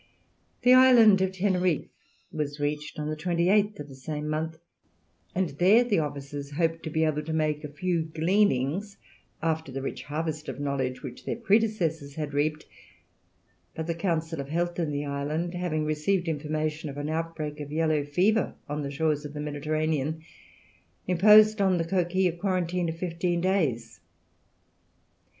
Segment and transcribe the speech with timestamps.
[0.63, 1.87] The island of Teneriffe
[2.31, 4.57] was reached on the 28th of the same month,
[5.35, 8.97] and there the officers hoped to be able to make a few gleanings
[9.43, 12.65] after the rich harvest of knowledge which their predecessors had reaped;
[13.75, 17.71] but the Council of Health in the island, having received information of an outbreak of
[17.71, 20.23] yellow fever on the shores of the Mediterranean,
[21.05, 23.99] imposed on the Coquille a quarantine of fifteen days.